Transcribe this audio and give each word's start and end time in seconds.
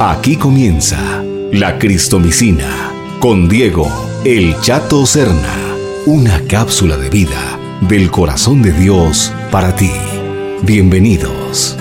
Aquí 0.00 0.36
comienza 0.36 1.22
la 1.52 1.78
Cristomicina 1.78 2.92
con 3.20 3.48
Diego 3.48 3.86
El 4.24 4.58
Chato 4.62 5.06
Serna, 5.06 5.76
una 6.06 6.44
cápsula 6.48 6.96
de 6.96 7.08
vida 7.08 7.56
del 7.82 8.10
corazón 8.10 8.62
de 8.62 8.72
Dios 8.72 9.32
para 9.52 9.76
ti. 9.76 9.92
Bienvenidos. 10.62 11.76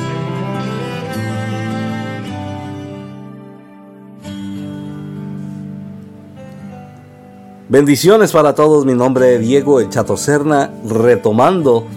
Bendiciones 7.69 8.31
para 8.33 8.53
todos, 8.53 8.85
mi 8.85 8.93
nombre 8.93 9.37
es 9.37 9.41
Diego 9.41 9.79
El 9.79 9.89
Chato 9.89 10.15
Serna, 10.15 10.69
retomando 10.87 11.87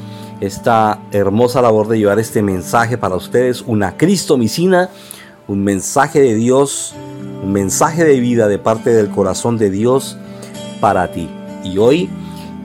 esta 0.41 1.01
hermosa 1.13 1.61
labor 1.61 1.89
de 1.89 1.99
llevar 1.99 2.19
este 2.19 2.41
mensaje 2.41 2.97
para 2.97 3.17
ustedes, 3.17 3.61
una 3.61 3.99
Cristomicina 3.99 4.89
un 5.47 5.63
mensaje 5.63 6.21
de 6.21 6.35
Dios, 6.35 6.95
un 7.43 7.53
mensaje 7.53 8.05
de 8.05 8.21
vida 8.21 8.49
de 8.49 8.59
parte 8.59 8.91
del 8.91 9.11
corazón 9.11 9.59
de 9.59 9.71
Dios 9.71 10.17
para 10.81 11.11
ti. 11.13 11.29
Y 11.63 11.79
hoy 11.79 12.09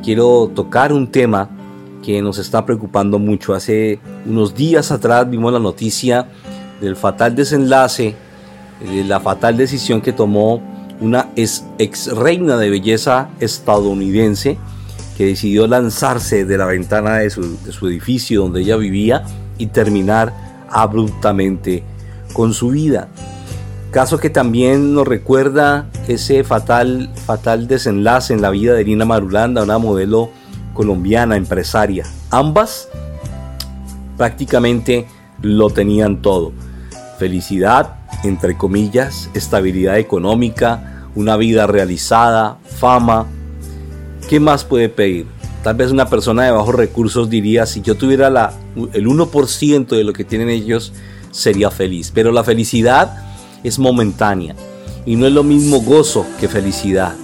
quiero 0.04 0.52
tocar 0.54 0.94
un 0.94 1.12
tema 1.12 1.50
que 2.04 2.22
nos 2.22 2.38
está 2.38 2.66
preocupando 2.66 3.20
mucho. 3.20 3.54
Hace 3.54 4.00
unos 4.26 4.56
días 4.56 4.92
atrás 4.92 5.30
vimos 5.30 5.52
la 5.52 5.60
noticia 5.60 6.28
del 6.80 6.96
fatal 6.96 7.36
desenlace, 7.36 8.16
de 8.80 9.04
la 9.04 9.20
fatal 9.20 9.58
decisión 9.58 10.02
que 10.02 10.14
tomó 10.14 10.62
una 11.02 11.30
ex, 11.36 12.08
reina 12.16 12.58
de 12.58 12.70
belleza 12.70 13.30
estadounidense 13.40 14.58
que 15.18 15.26
decidió 15.26 15.68
lanzarse 15.68 16.46
de 16.46 16.58
la 16.58 16.66
ventana 16.66 17.18
de 17.18 17.30
su, 17.30 17.58
de 17.64 17.74
su 17.74 17.88
edificio 17.88 18.42
donde 18.44 18.62
ella 18.62 18.78
vivía 18.78 19.26
y 19.58 19.68
terminar 19.68 20.34
abruptamente 20.70 21.84
con 22.34 22.54
su 22.54 22.70
vida. 22.70 23.10
Caso 23.92 24.20
que 24.20 24.30
también 24.30 24.94
nos 24.94 25.08
recuerda 25.08 25.88
ese 26.08 26.44
fatal, 26.44 27.10
fatal 27.26 27.68
desenlace 27.68 28.34
en 28.34 28.42
la 28.42 28.52
vida 28.52 28.74
de 28.74 28.84
Lina 28.84 29.06
Marulanda, 29.06 29.64
una 29.64 29.80
modelo 29.80 30.30
colombiana, 30.74 31.36
empresaria. 31.36 32.06
Ambas 32.30 32.88
prácticamente 34.16 35.08
lo 35.42 35.72
tenían 35.72 36.22
todo. 36.22 36.54
Felicidad, 37.18 37.96
entre 38.24 38.58
comillas, 38.58 39.30
estabilidad 39.34 39.98
económica, 39.98 41.08
una 41.16 41.36
vida 41.36 41.66
realizada, 41.66 42.58
fama. 42.64 43.26
¿Qué 44.30 44.40
más 44.40 44.66
puede 44.66 44.90
pedir? 44.90 45.26
Tal 45.64 45.76
vez 45.76 45.92
una 45.92 46.10
persona 46.10 46.44
de 46.44 46.52
bajos 46.52 46.76
recursos 46.76 47.30
diría, 47.30 47.66
si 47.66 47.82
yo 47.82 47.96
tuviera 47.96 48.30
la, 48.30 48.54
el 48.94 49.08
1% 49.08 49.88
de 49.88 50.04
lo 50.04 50.14
que 50.14 50.24
tienen 50.24 50.50
ellos, 50.50 50.94
sería 51.32 51.72
feliz. 51.72 52.12
Pero 52.14 52.32
la 52.32 52.44
felicidad 52.44 53.26
es 53.64 53.80
momentánea 53.80 54.56
y 55.06 55.16
no 55.16 55.26
es 55.26 55.34
lo 55.34 55.44
mismo 55.44 55.82
gozo 55.82 56.26
que 56.40 56.48
felicidad. 56.48 57.16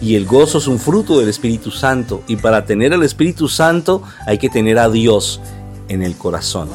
Y 0.00 0.16
el 0.16 0.26
gozo 0.26 0.58
es 0.58 0.66
un 0.66 0.78
fruto 0.78 1.18
del 1.18 1.28
Espíritu 1.28 1.70
Santo. 1.70 2.22
Y 2.26 2.36
para 2.36 2.64
tener 2.64 2.92
al 2.92 3.04
Espíritu 3.04 3.48
Santo 3.48 4.02
hay 4.26 4.38
que 4.38 4.48
tener 4.48 4.78
a 4.78 4.90
Dios 4.90 5.40
en 5.88 6.02
el 6.02 6.16
corazón. 6.16 6.68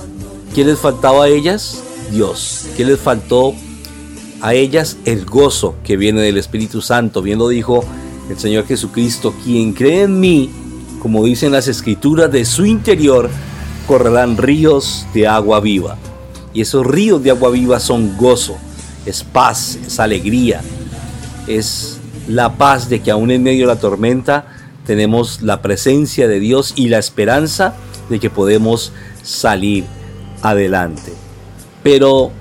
¿Qué 0.55 0.63
les 0.63 0.79
faltaba 0.79 1.25
a 1.25 1.27
ellas? 1.27 1.83
Dios. 2.11 2.67
¿Qué 2.77 2.85
les 2.85 2.99
faltó 2.99 3.53
a 4.41 4.53
ellas? 4.53 4.97
El 5.03 5.25
gozo 5.25 5.75
que 5.83 5.97
viene 5.97 6.21
del 6.21 6.37
Espíritu 6.37 6.81
Santo. 6.81 7.21
Bien 7.21 7.37
lo 7.37 7.49
dijo 7.49 7.83
el 8.29 8.39
Señor 8.39 8.65
Jesucristo. 8.65 9.33
Quien 9.43 9.73
cree 9.73 10.03
en 10.03 10.19
mí, 10.19 10.49
como 11.01 11.25
dicen 11.25 11.51
las 11.51 11.67
escrituras, 11.67 12.31
de 12.31 12.45
su 12.45 12.65
interior 12.65 13.29
correrán 13.87 14.37
ríos 14.37 15.05
de 15.13 15.27
agua 15.27 15.59
viva. 15.59 15.97
Y 16.57 16.61
esos 16.61 16.87
ríos 16.87 17.21
de 17.21 17.29
agua 17.29 17.51
viva 17.51 17.79
son 17.79 18.17
gozo, 18.17 18.57
es 19.05 19.23
paz, 19.23 19.77
es 19.85 19.99
alegría, 19.99 20.61
es 21.45 21.99
la 22.27 22.55
paz 22.55 22.89
de 22.89 22.99
que 22.99 23.11
aún 23.11 23.29
en 23.29 23.43
medio 23.43 23.67
de 23.67 23.75
la 23.75 23.79
tormenta 23.79 24.47
tenemos 24.83 25.43
la 25.43 25.61
presencia 25.61 26.27
de 26.27 26.39
Dios 26.39 26.73
y 26.75 26.87
la 26.87 26.97
esperanza 26.97 27.75
de 28.09 28.19
que 28.19 28.31
podemos 28.31 28.91
salir 29.21 29.85
adelante. 30.41 31.13
Pero 31.83 32.31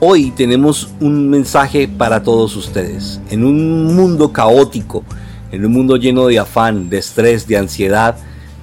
hoy 0.00 0.32
tenemos 0.32 0.88
un 0.98 1.30
mensaje 1.30 1.86
para 1.86 2.24
todos 2.24 2.56
ustedes. 2.56 3.20
En 3.30 3.44
un 3.44 3.94
mundo 3.94 4.32
caótico, 4.32 5.04
en 5.52 5.64
un 5.64 5.72
mundo 5.72 5.94
lleno 5.94 6.26
de 6.26 6.40
afán, 6.40 6.90
de 6.90 6.98
estrés, 6.98 7.46
de 7.46 7.58
ansiedad, 7.58 8.16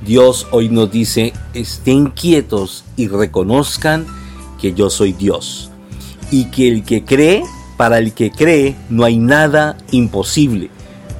Dios 0.05 0.47
hoy 0.51 0.69
nos 0.69 0.91
dice, 0.91 1.33
estén 1.53 2.07
quietos 2.07 2.85
y 2.95 3.07
reconozcan 3.07 4.05
que 4.61 4.73
yo 4.73 4.89
soy 4.89 5.13
Dios. 5.13 5.71
Y 6.31 6.45
que 6.45 6.67
el 6.67 6.83
que 6.83 7.03
cree, 7.03 7.43
para 7.75 7.97
el 7.97 8.13
que 8.13 8.31
cree, 8.31 8.75
no 8.89 9.03
hay 9.03 9.17
nada 9.17 9.77
imposible, 9.91 10.69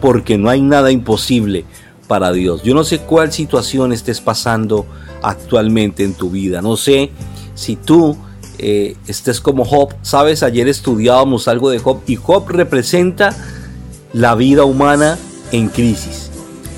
porque 0.02 0.38
no 0.38 0.50
hay 0.50 0.62
nada 0.62 0.92
imposible 0.92 1.66
para 2.08 2.32
Dios. 2.32 2.62
Yo 2.64 2.76
no 2.76 2.84
sé 2.84 3.00
cuál 3.00 3.32
situación 3.32 3.92
estés 3.92 4.22
pasando 4.22 4.86
actualmente 5.24 6.04
en 6.04 6.14
tu 6.14 6.30
vida. 6.30 6.62
No 6.62 6.78
sé 6.78 7.10
si 7.56 7.76
tú 7.76 8.16
eh, 8.60 8.96
estés 9.08 9.42
como 9.42 9.66
Job. 9.66 9.96
Sabes, 10.04 10.44
ayer 10.44 10.68
estudiábamos 10.68 11.48
algo 11.48 11.72
de 11.72 11.80
Job 11.80 12.02
y 12.06 12.18
Job 12.18 12.48
representa 12.50 13.36
la 14.14 14.36
vida 14.36 14.64
humana 14.64 15.18
en 15.52 15.70
crisis. 15.70 16.30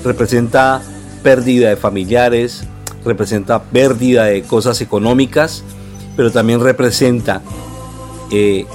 Representa 0.04 0.80
pérdida 1.18 1.68
de 1.68 1.76
familiares, 1.76 2.64
representa 3.04 3.62
pérdida 3.62 4.24
de 4.24 4.42
cosas 4.42 4.80
económicas, 4.80 5.62
pero 6.16 6.30
también 6.30 6.60
representa 6.60 7.42
eh, 8.30 8.66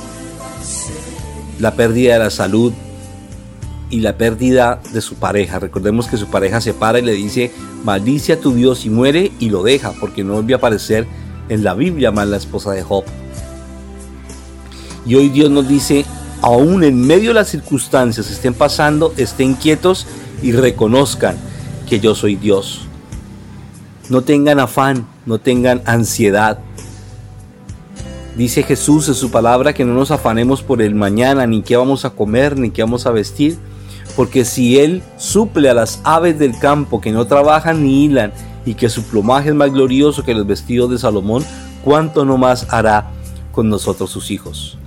la 1.60 1.76
pérdida 1.76 2.14
de 2.14 2.20
la 2.20 2.30
salud 2.30 2.74
y 3.90 4.00
la 4.00 4.18
pérdida 4.18 4.82
de 4.92 5.02
su 5.02 5.16
pareja. 5.16 5.60
Recordemos 5.60 6.08
que 6.08 6.18
su 6.18 6.28
pareja 6.28 6.62
se 6.62 6.74
para 6.74 7.00
y 7.00 7.04
le 7.04 7.14
dice, 7.14 7.52
maldice 7.84 8.34
a 8.34 8.40
tu 8.40 8.54
Dios 8.54 8.86
y 8.86 8.90
muere 8.90 9.32
y 9.40 9.50
lo 9.50 9.64
deja, 9.64 9.94
porque 10.00 10.24
no 10.24 10.34
vuelve 10.34 10.54
a 10.54 10.58
aparecer 10.58 11.06
en 11.50 11.64
la 11.64 11.74
Biblia 11.74 12.12
más 12.12 12.28
la 12.28 12.38
esposa 12.38 12.72
de 12.72 12.82
Job. 12.82 13.04
Y 15.06 15.16
hoy 15.16 15.30
Dios 15.30 15.52
nos 15.52 15.68
dice, 15.68 16.06
aún 16.42 16.84
en 16.84 17.06
medio 17.06 17.30
de 17.30 17.36
las 17.36 17.50
circunstancias 17.50 18.28
que 18.28 18.34
estén 18.34 18.54
pasando, 18.54 19.14
estén 19.18 19.54
quietos 19.56 20.08
y 20.42 20.54
reconozcan 20.54 21.36
yo 22.00 22.16
soy 22.16 22.36
Dios. 22.36 22.82
No 24.10 24.22
tengan 24.22 24.60
afán, 24.60 25.08
no 25.26 25.40
tengan 25.40 25.82
ansiedad. 25.86 26.60
Dice 28.36 28.64
Jesús 28.64 29.08
en 29.08 29.16
su 29.16 29.32
palabra 29.32 29.74
que 29.74 29.86
no 29.86 29.94
nos 29.94 30.12
afanemos 30.12 30.64
por 30.64 30.82
el 30.82 30.96
mañana, 30.96 31.46
ni 31.46 31.62
qué 31.62 31.78
vamos 31.78 32.06
a 32.06 32.10
comer, 32.10 32.58
ni 32.58 32.72
qué 32.72 32.82
vamos 32.82 33.06
a 33.06 33.12
vestir, 33.12 33.58
porque 34.16 34.44
si 34.44 34.80
Él 34.80 35.04
suple 35.18 35.70
a 35.70 35.74
las 35.74 36.02
aves 36.04 36.40
del 36.40 36.58
campo 36.58 37.00
que 37.00 37.12
no 37.12 37.26
trabajan 37.28 37.84
ni 37.84 38.06
hilan, 38.06 38.34
y 38.66 38.76
que 38.76 38.90
su 38.90 39.04
plumaje 39.04 39.50
es 39.50 39.56
más 39.56 39.72
glorioso 39.72 40.24
que 40.24 40.34
los 40.34 40.48
vestidos 40.48 40.90
de 40.90 40.98
Salomón, 40.98 41.44
¿cuánto 41.84 42.26
no 42.26 42.38
más 42.38 42.68
hará 42.70 43.12
con 43.52 43.70
nosotros 43.70 44.10
sus 44.10 44.32
hijos? 44.32 44.78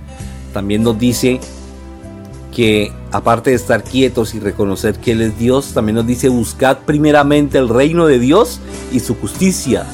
También 0.53 0.83
nos 0.83 0.97
dice 0.97 1.39
que 2.57 2.91
aparte 3.11 3.51
de 3.51 3.55
estar 3.55 3.83
quietos 3.83 4.33
y 4.33 4.39
reconocer 4.39 4.95
que 4.95 5.11
Él 5.11 5.21
es 5.21 5.37
Dios, 5.37 5.73
también 5.75 5.97
nos 5.97 6.07
dice 6.07 6.27
buscad 6.27 6.79
primeramente 6.87 7.59
el 7.59 7.69
reino 7.69 8.07
de 8.07 8.17
Dios 8.17 8.61
y 8.91 8.99
su 8.99 9.13
justicia, 9.13 9.85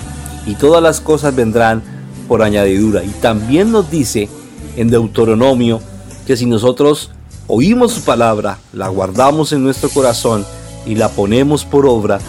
y 0.45 0.55
todas 0.55 0.81
las 0.81 1.01
cosas 1.01 1.35
vendrán 1.35 1.83
por 2.29 2.41
añadidura. 2.41 3.03
Y 3.03 3.09
también 3.09 3.73
nos 3.73 3.91
dice 3.91 4.29
en 4.77 4.89
Deuteronomio 4.89 5.81
que 6.25 6.37
si 6.37 6.45
nosotros 6.45 7.11
oímos 7.47 7.91
su 7.91 8.05
palabra, 8.05 8.59
la 8.71 8.87
guardamos 8.87 9.51
en 9.51 9.61
nuestro 9.61 9.89
corazón 9.89 10.45
y 10.85 10.95
la 10.95 11.09
ponemos 11.09 11.65
por 11.65 11.85
obra, 11.85 12.21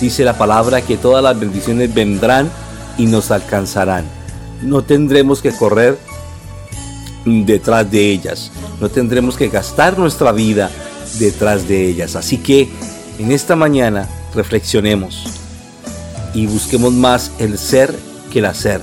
dice 0.00 0.24
la 0.24 0.38
palabra 0.38 0.80
que 0.80 0.96
todas 0.96 1.22
las 1.22 1.38
bendiciones 1.38 1.92
vendrán 1.92 2.50
y 2.96 3.04
nos 3.04 3.30
alcanzarán. 3.30 4.06
No 4.62 4.80
tendremos 4.80 5.42
que 5.42 5.54
correr 5.54 5.98
detrás 7.24 7.90
de 7.90 8.10
ellas. 8.10 8.50
No 8.80 8.88
tendremos 8.88 9.36
que 9.36 9.48
gastar 9.48 9.98
nuestra 9.98 10.32
vida 10.32 10.70
detrás 11.18 11.68
de 11.68 11.88
ellas. 11.88 12.16
Así 12.16 12.38
que 12.38 12.68
en 13.18 13.32
esta 13.32 13.56
mañana 13.56 14.08
reflexionemos 14.34 15.24
y 16.34 16.46
busquemos 16.46 16.92
más 16.92 17.30
el 17.38 17.58
ser 17.58 17.94
que 18.30 18.40
el 18.40 18.46
hacer. 18.46 18.80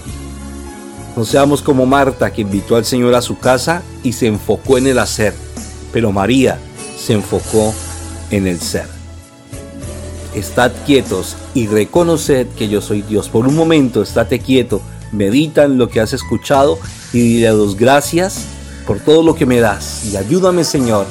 No 1.15 1.25
seamos 1.25 1.61
como 1.61 1.85
Marta 1.85 2.31
que 2.31 2.41
invitó 2.41 2.77
al 2.77 2.85
Señor 2.85 3.15
a 3.15 3.21
su 3.21 3.37
casa 3.37 3.83
y 4.01 4.13
se 4.13 4.27
enfocó 4.27 4.77
en 4.77 4.87
el 4.87 4.97
hacer, 4.97 5.33
pero 5.91 6.11
María 6.11 6.57
se 6.97 7.13
enfocó 7.13 7.73
en 8.29 8.47
el 8.47 8.61
ser. 8.61 8.85
Estad 10.33 10.71
quietos 10.85 11.35
y 11.53 11.67
reconoced 11.67 12.47
que 12.57 12.69
yo 12.69 12.79
soy 12.79 13.01
Dios. 13.01 13.27
Por 13.27 13.45
un 13.45 13.55
momento, 13.55 14.01
estate 14.01 14.39
quieto, 14.39 14.81
medita 15.11 15.63
en 15.63 15.77
lo 15.77 15.89
que 15.89 15.99
has 15.99 16.13
escuchado 16.13 16.79
y 17.13 17.19
dile 17.19 17.47
a 17.47 17.53
Dios 17.53 17.75
gracias 17.75 18.45
por 18.85 18.99
todo 18.99 19.23
lo 19.23 19.35
que 19.35 19.45
me 19.45 19.59
das 19.59 20.05
y 20.11 20.17
ayúdame 20.17 20.63
Señor 20.63 21.05